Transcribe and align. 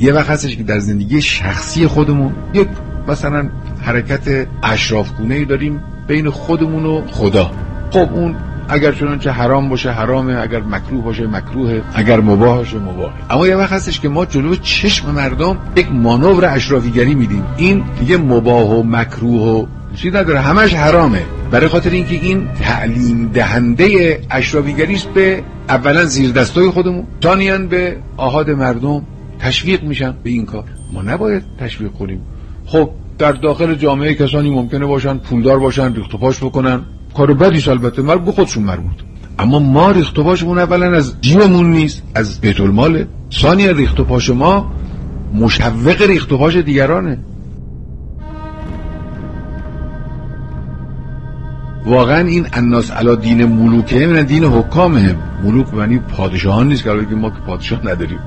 یه 0.00 0.12
وقت 0.12 0.30
هستش 0.30 0.56
که 0.56 0.62
در 0.62 0.78
زندگی 0.78 1.22
شخصی 1.22 1.86
خودمون 1.86 2.32
یک 2.54 2.68
مثلا 3.08 3.48
حرکت 3.82 4.46
اشرافگونه 4.62 5.34
ای 5.34 5.44
داریم 5.44 5.80
بین 6.08 6.30
خودمون 6.30 6.84
و 6.84 7.02
خدا. 7.10 7.50
خب 7.90 8.08
اون 8.12 8.36
اگر 8.68 8.92
چنانچه 8.92 9.30
حرام 9.30 9.68
باشه 9.68 9.90
حرامه 9.90 10.40
اگر 10.42 10.60
مکروه 10.60 11.04
باشه 11.04 11.26
مکروهه 11.26 11.82
اگر 11.94 12.20
مباه 12.20 12.56
باشه 12.56 12.78
مباهه 12.78 13.12
اما 13.30 13.46
یه 13.46 13.56
وقت 13.56 13.72
هستش 13.72 14.00
که 14.00 14.08
ما 14.08 14.24
جلو 14.24 14.56
چشم 14.56 15.10
مردم 15.10 15.58
یک 15.76 15.92
مانور 15.92 16.44
اشرافیگری 16.44 17.14
میدیم. 17.14 17.44
این 17.56 17.84
دیگه 18.00 18.16
مباه 18.16 18.78
و 18.78 18.82
مکروه 18.82 19.42
و 19.42 19.66
چیزی 19.96 20.16
نداره 20.16 20.40
همش 20.40 20.74
حرامه. 20.74 21.22
برای 21.50 21.68
خاطر 21.68 21.90
اینکه 21.90 22.14
این 22.14 22.48
تعلیم 22.62 23.30
دهنده 23.34 24.20
اشرافیگری 24.30 24.94
است 24.94 25.08
به 25.08 25.42
اولا 25.68 26.04
زیر 26.04 26.32
دستای 26.32 26.70
خودمون 26.70 27.04
ثانیا 27.22 27.58
به 27.58 27.96
آهاد 28.16 28.50
مردم 28.50 29.02
تشویق 29.38 29.82
میشن 29.82 30.14
به 30.22 30.30
این 30.30 30.46
کار. 30.46 30.64
ما 30.92 31.02
نباید 31.02 31.42
تشویق 31.58 31.92
کنیم. 31.92 32.20
خب 32.66 32.90
در 33.18 33.32
داخل 33.32 33.74
جامعه 33.74 34.14
کسانی 34.14 34.50
ممکنه 34.50 34.86
باشن 34.86 35.18
پولدار 35.18 35.58
باشن 35.58 35.94
ریخت 35.94 36.14
و 36.14 36.18
پاش 36.18 36.36
بکنن. 36.44 36.80
کار 37.16 37.34
بدیش 37.34 37.68
البته 37.68 38.02
مربوط 38.02 38.24
به 38.24 38.32
خودشون 38.32 38.62
مربوط. 38.62 38.96
اما 39.38 39.58
ما 39.58 39.90
ریخت 39.90 40.18
و 40.18 40.24
پاشمون 40.24 40.58
اولا 40.58 40.96
از 40.96 41.20
جیبمون 41.20 41.70
نیست 41.70 42.02
از 42.14 42.40
بیت 42.40 42.60
الماله 42.60 43.06
ثانیا 43.32 43.70
ریخت 43.70 44.00
و 44.00 44.04
پاش 44.04 44.30
ما 44.30 44.72
مشوق 45.34 46.02
ریخت 46.02 46.32
و 46.32 46.38
پاش 46.38 46.56
دیگرانه. 46.56 47.18
واقعا 51.86 52.26
این 52.26 52.46
الناس 52.52 52.90
علا 52.90 53.14
دین 53.14 53.44
ملوکه 53.44 54.06
من 54.06 54.22
دین 54.22 54.44
حکامه. 54.44 55.16
ملوک 55.44 55.74
معنی 55.74 55.98
پادشاهان 55.98 56.68
نیست 56.68 56.84
که 56.84 56.90
ما 56.90 57.30
که 57.30 57.36
پادشاه 57.46 57.86
نداریم. 57.86 58.18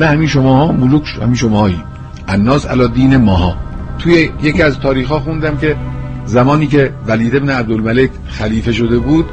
نه 0.00 0.06
همین 0.06 0.28
شما 0.28 0.56
ها 0.56 0.72
ملوک 0.72 1.18
همین 1.22 1.34
شما 1.34 1.60
هایی 1.60 1.82
الناس 2.28 2.66
علا 2.66 2.86
دین 2.86 3.16
ماها. 3.16 3.56
توی 3.98 4.30
یکی 4.42 4.62
از 4.62 4.78
تاریخ 4.78 5.08
ها 5.08 5.20
خوندم 5.20 5.56
که 5.56 5.76
زمانی 6.24 6.66
که 6.66 6.92
ولید 7.06 7.36
ابن 7.36 7.50
عبدالملک 7.50 8.10
خلیفه 8.26 8.72
شده 8.72 8.98
بود 8.98 9.26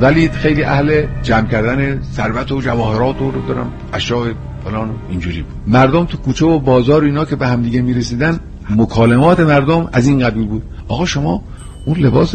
ولید 0.00 0.32
خیلی 0.32 0.64
اهل 0.64 1.06
جمع 1.22 1.48
کردن 1.48 2.02
ثروت 2.02 2.52
و 2.52 2.60
جواهرات 2.60 3.22
و 3.22 3.30
رو 3.30 3.46
دارم 3.48 3.72
اشیاء 3.92 4.26
فلان 4.64 4.90
اینجوری 5.10 5.42
بود. 5.42 5.54
مردم 5.66 6.04
تو 6.04 6.16
کوچه 6.16 6.46
و 6.46 6.58
بازار 6.58 7.02
اینا 7.02 7.24
که 7.24 7.36
به 7.36 7.46
همدیگه 7.46 7.82
می‌رسیدن 7.82 8.40
مکالمات 8.70 9.40
مردم 9.40 9.88
از 9.92 10.06
این 10.06 10.18
قبیل 10.18 10.46
بود. 10.46 10.62
آقا 10.88 11.04
شما 11.04 11.42
اون 11.86 11.98
لباس 11.98 12.34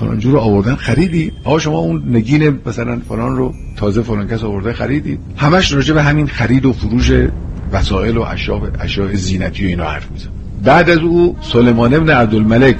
فلان 0.00 0.18
جور 0.18 0.32
رو 0.32 0.38
آوردن 0.38 0.74
خریدی؟ 0.74 1.32
آقا 1.44 1.58
شما 1.58 1.78
اون 1.78 2.02
نگین 2.08 2.58
مثلا 2.66 3.00
فلان 3.08 3.36
رو 3.36 3.54
تازه 3.76 4.02
فلان 4.02 4.28
کس 4.28 4.44
آورده 4.44 4.72
خریدی؟ 4.72 5.18
همش 5.36 5.72
راجع 5.72 5.94
به 5.94 6.02
همین 6.02 6.26
خرید 6.26 6.66
و 6.66 6.72
فروش 6.72 7.12
وسایل 7.72 8.16
و 8.16 8.22
اشیاء 8.22 8.60
اشیاء 8.80 9.14
زینتی 9.14 9.64
و 9.64 9.68
اینا 9.68 9.84
حرف 9.84 10.10
میزن 10.10 10.30
بعد 10.64 10.90
از 10.90 10.98
او 10.98 11.36
سلیمان 11.40 11.94
ابن 11.94 12.10
عبدالملک 12.10 12.76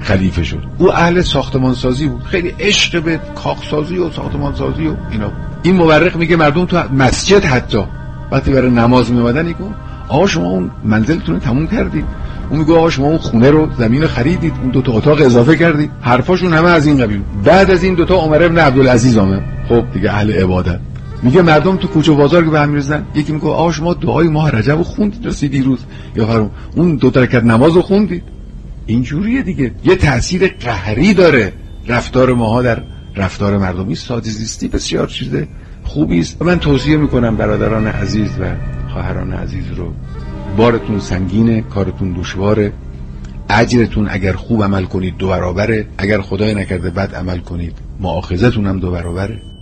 خلیفه 0.00 0.42
شد. 0.42 0.62
او 0.78 0.92
اهل 0.92 1.20
ساختمان 1.20 1.74
سازی 1.74 2.06
بود. 2.06 2.22
خیلی 2.22 2.54
عشق 2.60 3.02
به 3.02 3.20
کاخ 3.34 3.70
سازی 3.70 3.98
و 3.98 4.10
ساختمان 4.10 4.54
سازی 4.54 4.86
و 4.86 4.94
اینا 5.10 5.32
این 5.62 5.76
مورخ 5.76 6.16
میگه 6.16 6.36
مردم 6.36 6.64
تو 6.64 6.82
مسجد 6.92 7.44
حتی 7.44 7.84
وقتی 8.32 8.52
برای 8.52 8.70
نماز 8.70 9.12
میومدن 9.12 9.46
میگن 9.46 9.74
آقا 10.08 10.26
شما 10.26 10.48
اون 10.50 10.70
منزلتون 10.84 11.34
رو 11.34 11.40
تموم 11.40 11.66
کردید. 11.66 12.04
اون 12.50 12.58
میگه 12.58 12.72
آقا 12.72 12.90
شما 12.90 13.06
اون 13.06 13.18
خونه 13.18 13.50
رو 13.50 13.68
زمین 13.78 14.02
رو 14.02 14.08
خریدید 14.08 14.52
اون 14.62 14.70
دو 14.70 14.82
تا 14.82 14.92
اتاق 14.92 15.20
اضافه 15.20 15.56
کردید. 15.56 15.90
حرفاشون 16.00 16.52
همه 16.52 16.68
از 16.68 16.86
این 16.86 16.98
قبیل. 16.98 17.20
بعد 17.44 17.70
از 17.70 17.84
این 17.84 17.94
دو 17.94 18.04
تا 18.04 18.14
عمر 18.14 18.42
ابن 18.42 18.58
عبدالعزیز 18.58 19.18
آمد. 19.18 19.42
خب 19.68 19.84
دیگه 19.92 20.10
اهل 20.10 20.32
عبادت. 20.32 20.80
میگه 21.22 21.42
مردم 21.42 21.76
تو 21.76 21.88
کوچه 21.88 22.12
بازار 22.12 22.44
که 22.44 22.50
به 22.50 22.60
هم 22.60 22.68
می‌رسن 22.68 23.02
یکی 23.14 23.32
میگه 23.32 23.46
آقا 23.46 23.72
شما 23.72 23.94
دعای 23.94 24.28
ماه 24.28 24.50
رجب 24.50 24.76
رو 24.76 24.84
خوندید 24.84 25.26
رسید 25.26 25.50
دیروز؟ 25.50 25.78
یا 26.16 26.26
فرم 26.26 26.50
اون 26.76 26.96
دو 26.96 27.10
تا 27.10 27.20
رکعت 27.20 27.44
نماز 27.44 27.72
رو 27.72 27.82
خوندید؟ 27.82 28.22
اینجوریه 28.86 29.42
دیگه. 29.42 29.72
یه 29.84 29.96
تاثیر 29.96 30.54
قهری 30.60 31.14
داره 31.14 31.52
رفتار 31.88 32.32
ماها 32.32 32.62
در 32.62 32.82
رفتار 33.16 33.58
مردمی 33.58 33.94
ساده 33.94 34.30
زیستی 34.30 34.68
بسیار 34.68 35.06
چیزه. 35.06 35.48
خوبی 35.84 36.20
است. 36.20 36.42
من 36.42 36.58
توصیه 36.58 36.96
می‌کنم 36.96 37.36
برادران 37.36 37.86
عزیز 37.86 38.30
و 38.40 38.44
خواهران 38.92 39.32
عزیز 39.32 39.64
رو 39.76 39.92
بارتون 40.56 41.00
سنگینه 41.00 41.60
کارتون 41.60 42.12
دشواره. 42.12 42.72
اجرتون 43.50 44.08
اگر 44.10 44.32
خوب 44.32 44.62
عمل 44.62 44.84
کنید 44.84 45.16
دو 45.16 45.28
برابره. 45.28 45.86
اگر 45.98 46.20
خدای 46.20 46.54
نکرده 46.54 46.90
بد 46.90 47.14
عمل 47.14 47.38
کنید 47.38 47.72
معاخذتون 48.00 48.66
هم 48.66 48.78
دو 48.78 48.90
برابره. 48.90 49.53